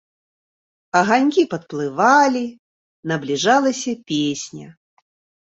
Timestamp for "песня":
4.09-4.67